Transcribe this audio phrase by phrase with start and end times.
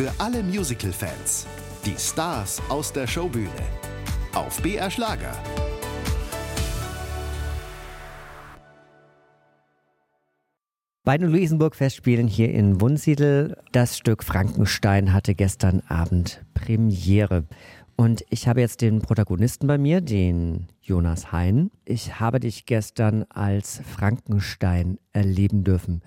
[0.00, 1.46] Für alle Musical-Fans.
[1.84, 3.50] Die Stars aus der Showbühne.
[4.32, 5.36] Auf BR Schlager.
[11.04, 17.44] Bei den Luisenburg-Festspielen hier in Wunsiedel, das Stück Frankenstein hatte gestern Abend Premiere.
[17.94, 21.70] Und ich habe jetzt den Protagonisten bei mir, den Jonas Hein.
[21.84, 26.00] Ich habe dich gestern als Frankenstein erleben dürfen.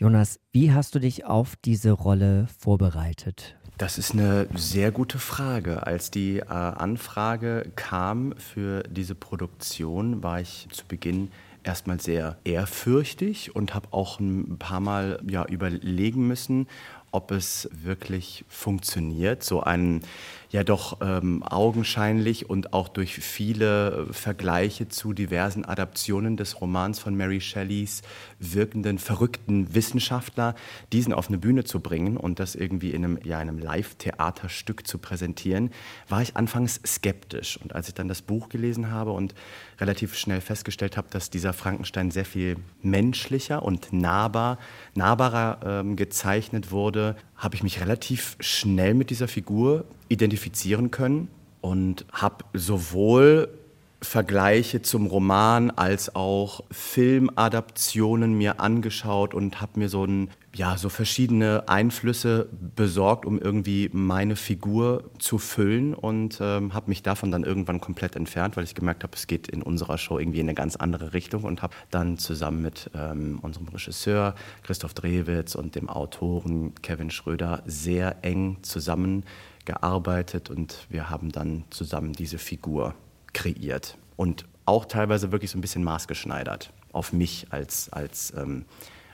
[0.00, 3.56] Jonas, wie hast du dich auf diese Rolle vorbereitet?
[3.78, 5.88] Das ist eine sehr gute Frage.
[5.88, 11.32] Als die äh, Anfrage kam für diese Produktion, war ich zu Beginn
[11.64, 16.68] erstmal sehr ehrfürchtig und habe auch ein paar Mal ja, überlegen müssen,
[17.10, 20.02] ob es wirklich funktioniert, so einen
[20.50, 27.14] ja doch ähm, augenscheinlich und auch durch viele Vergleiche zu diversen Adaptionen des Romans von
[27.14, 28.02] Mary Shelleys
[28.38, 30.54] wirkenden, verrückten Wissenschaftler,
[30.92, 34.98] diesen auf eine Bühne zu bringen und das irgendwie in einem, ja, einem Live-Theaterstück zu
[34.98, 35.70] präsentieren,
[36.08, 37.58] war ich anfangs skeptisch.
[37.62, 39.34] Und als ich dann das Buch gelesen habe und
[39.80, 44.58] relativ schnell festgestellt habe, dass dieser Frankenstein sehr viel menschlicher und nahbar,
[44.94, 51.28] nahbarer ähm, gezeichnet wurde, habe ich mich relativ schnell mit dieser Figur identifizieren können
[51.60, 53.48] und habe sowohl
[54.00, 60.88] Vergleiche zum Roman als auch Filmadaptionen mir angeschaut und habe mir so ein ja so
[60.88, 67.44] verschiedene Einflüsse besorgt, um irgendwie meine Figur zu füllen und ähm, habe mich davon dann
[67.44, 70.54] irgendwann komplett entfernt, weil ich gemerkt habe, es geht in unserer Show irgendwie in eine
[70.54, 75.88] ganz andere Richtung und habe dann zusammen mit ähm, unserem Regisseur Christoph Drewitz und dem
[75.88, 82.94] Autoren Kevin Schröder sehr eng zusammengearbeitet und wir haben dann zusammen diese Figur
[83.38, 88.64] kreiert und auch teilweise wirklich so ein bisschen maßgeschneidert auf mich als, als, ähm,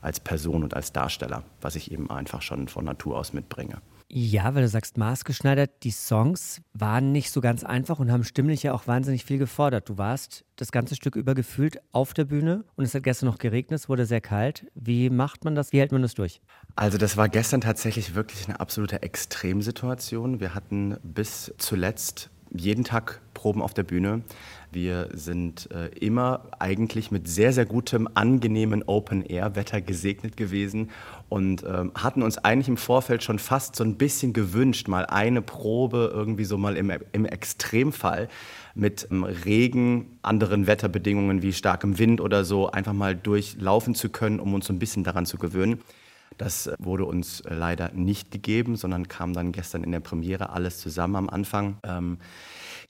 [0.00, 3.80] als Person und als Darsteller, was ich eben einfach schon von Natur aus mitbringe.
[4.10, 8.62] Ja, weil du sagst maßgeschneidert, die Songs waren nicht so ganz einfach und haben stimmlich
[8.62, 9.88] ja auch wahnsinnig viel gefordert.
[9.88, 13.38] Du warst das ganze Stück über gefühlt auf der Bühne und es hat gestern noch
[13.38, 14.66] geregnet, es wurde sehr kalt.
[14.74, 15.72] Wie macht man das?
[15.72, 16.40] Wie hält man das durch?
[16.74, 20.40] Also das war gestern tatsächlich wirklich eine absolute Extremsituation.
[20.40, 24.22] Wir hatten bis zuletzt jeden Tag Proben auf der Bühne.
[24.72, 30.90] Wir sind äh, immer eigentlich mit sehr, sehr gutem, angenehmen Open-Air-Wetter gesegnet gewesen
[31.28, 35.40] und ähm, hatten uns eigentlich im Vorfeld schon fast so ein bisschen gewünscht, mal eine
[35.40, 38.28] Probe irgendwie so mal im, im Extremfall
[38.74, 44.40] mit ähm, Regen, anderen Wetterbedingungen wie starkem Wind oder so einfach mal durchlaufen zu können,
[44.40, 45.78] um uns so ein bisschen daran zu gewöhnen.
[46.36, 51.16] Das wurde uns leider nicht gegeben, sondern kam dann gestern in der Premiere alles zusammen
[51.16, 51.78] am Anfang.
[51.82, 52.18] Ähm,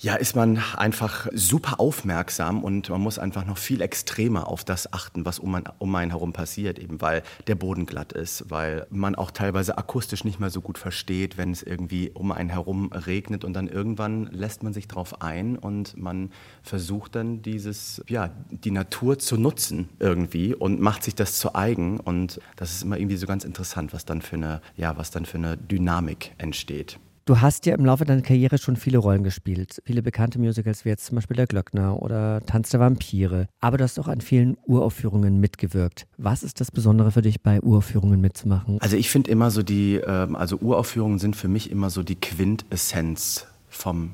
[0.00, 4.92] ja, ist man einfach super aufmerksam und man muss einfach noch viel extremer auf das
[4.92, 8.88] achten, was um, einen, um einen herum passiert, eben weil der Boden glatt ist, weil
[8.90, 12.90] man auch teilweise akustisch nicht mehr so gut versteht, wenn es irgendwie um einen herum
[12.92, 16.32] regnet und dann irgendwann lässt man sich drauf ein und man
[16.64, 22.00] versucht dann dieses, ja, die Natur zu nutzen irgendwie und macht sich das zu eigen
[22.00, 25.26] und das ist immer irgendwie so ganz interessant, was dann für eine, ja, was dann
[25.26, 26.98] für eine Dynamik entsteht.
[27.26, 29.80] Du hast ja im Laufe deiner Karriere schon viele Rollen gespielt.
[29.86, 33.46] Viele bekannte Musicals wie jetzt zum Beispiel Der Glöckner oder Tanz der Vampire.
[33.60, 36.06] Aber du hast auch an vielen Uraufführungen mitgewirkt.
[36.18, 38.78] Was ist das Besondere für dich, bei Uraufführungen mitzumachen?
[38.82, 42.16] Also ich finde immer so die, ähm, also Uraufführungen sind für mich immer so die
[42.16, 44.10] Quintessenz vom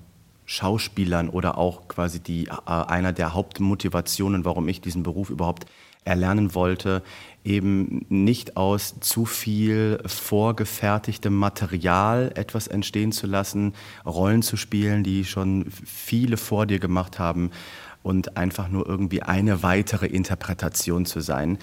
[0.50, 5.66] Schauspielern oder auch quasi die, äh, einer der Hauptmotivationen, warum ich diesen Beruf überhaupt
[6.04, 7.04] erlernen wollte,
[7.44, 13.74] eben nicht aus zu viel vorgefertigtem Material etwas entstehen zu lassen,
[14.04, 17.52] Rollen zu spielen, die schon viele vor dir gemacht haben
[18.02, 21.58] und einfach nur irgendwie eine weitere Interpretation zu sein.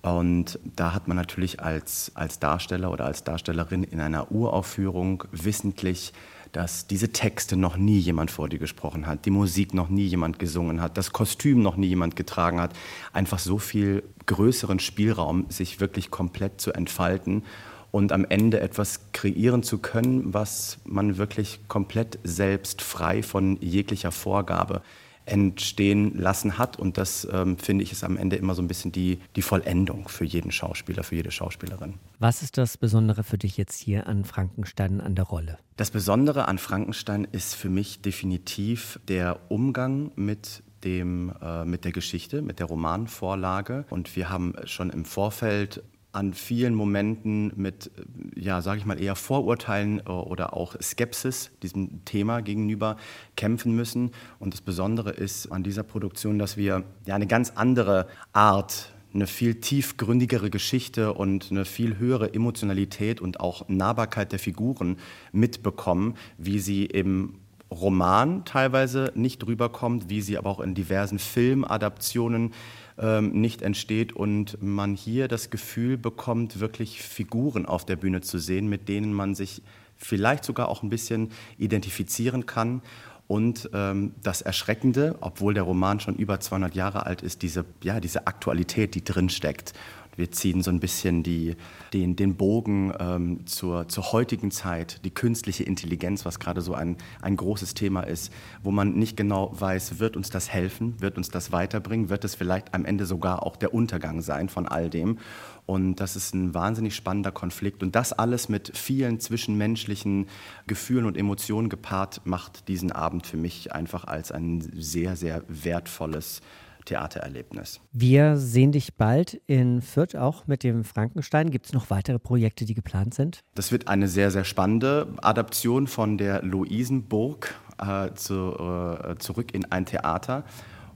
[0.00, 6.14] Und da hat man natürlich als, als Darsteller oder als Darstellerin in einer Uraufführung wissentlich
[6.54, 10.38] dass diese Texte noch nie jemand vor dir gesprochen hat, die Musik noch nie jemand
[10.38, 12.72] gesungen hat, das Kostüm noch nie jemand getragen hat,
[13.12, 17.42] einfach so viel größeren Spielraum, sich wirklich komplett zu entfalten
[17.90, 24.12] und am Ende etwas kreieren zu können, was man wirklich komplett selbst frei von jeglicher
[24.12, 24.82] Vorgabe
[25.26, 26.78] entstehen lassen hat.
[26.78, 30.08] Und das, ähm, finde ich, ist am Ende immer so ein bisschen die, die Vollendung
[30.08, 31.94] für jeden Schauspieler, für jede Schauspielerin.
[32.18, 35.58] Was ist das Besondere für dich jetzt hier an Frankenstein an der Rolle?
[35.76, 41.92] Das Besondere an Frankenstein ist für mich definitiv der Umgang mit dem, äh, mit der
[41.92, 43.86] Geschichte, mit der Romanvorlage.
[43.90, 45.82] Und wir haben schon im Vorfeld
[46.14, 47.90] an vielen Momenten mit,
[48.36, 52.96] ja, sage ich mal, eher Vorurteilen äh, oder auch Skepsis diesem Thema gegenüber
[53.36, 54.12] kämpfen müssen.
[54.38, 59.26] Und das Besondere ist an dieser Produktion, dass wir ja eine ganz andere Art eine
[59.28, 64.96] viel tiefgründigere Geschichte und eine viel höhere Emotionalität und auch Nahbarkeit der Figuren
[65.30, 67.38] mitbekommen, wie sie im
[67.70, 72.52] Roman teilweise nicht rüberkommt, wie sie aber auch in diversen Filmadaptionen
[72.96, 78.68] nicht entsteht und man hier das Gefühl bekommt, wirklich Figuren auf der Bühne zu sehen,
[78.68, 79.62] mit denen man sich
[79.96, 82.82] vielleicht sogar auch ein bisschen identifizieren kann.
[83.26, 87.98] Und ähm, das Erschreckende, obwohl der Roman schon über 200 Jahre alt ist, diese, ja,
[87.98, 89.72] diese Aktualität, die drin steckt
[90.16, 91.56] wir ziehen so ein bisschen die,
[91.92, 96.96] den, den Bogen ähm, zur, zur heutigen Zeit, die künstliche Intelligenz, was gerade so ein,
[97.22, 98.32] ein großes Thema ist,
[98.62, 102.34] wo man nicht genau weiß, wird uns das helfen, wird uns das weiterbringen, wird es
[102.34, 105.18] vielleicht am Ende sogar auch der Untergang sein von all dem.
[105.66, 107.82] Und das ist ein wahnsinnig spannender Konflikt.
[107.82, 110.26] Und das alles mit vielen zwischenmenschlichen
[110.66, 116.42] Gefühlen und Emotionen gepaart macht diesen Abend für mich einfach als ein sehr, sehr wertvolles
[116.84, 117.80] Theatererlebnis.
[117.92, 121.50] Wir sehen dich bald in Fürth auch mit dem Frankenstein.
[121.50, 123.40] Gibt es noch weitere Projekte, die geplant sind?
[123.54, 129.70] Das wird eine sehr, sehr spannende Adaption von der Luisenburg äh, zu, äh, zurück in
[129.70, 130.44] ein Theater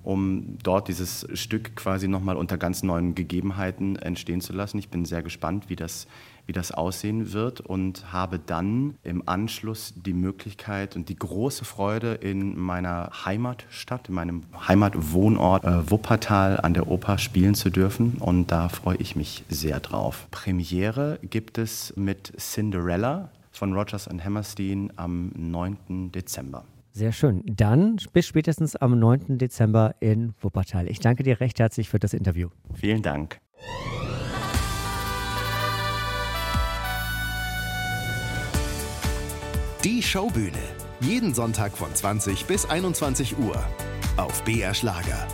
[0.02, 4.78] um dort dieses Stück quasi nochmal unter ganz neuen Gegebenheiten entstehen zu lassen.
[4.78, 6.06] Ich bin sehr gespannt, wie das,
[6.46, 12.14] wie das aussehen wird und habe dann im Anschluss die Möglichkeit und die große Freude
[12.14, 18.50] in meiner Heimatstadt, in meinem Heimatwohnort äh, Wuppertal an der Oper spielen zu dürfen und
[18.50, 20.26] da freue ich mich sehr drauf.
[20.30, 26.12] Premiere gibt es mit Cinderella von Rogers and Hammerstein am 9.
[26.12, 26.64] Dezember.
[26.98, 27.44] Sehr schön.
[27.46, 29.38] Dann bis spätestens am 9.
[29.38, 30.90] Dezember in Wuppertal.
[30.90, 32.48] Ich danke dir recht herzlich für das Interview.
[32.74, 33.38] Vielen Dank.
[39.84, 40.50] Die Showbühne.
[41.00, 43.64] Jeden Sonntag von 20 bis 21 Uhr.
[44.16, 45.28] Auf BR Schlager.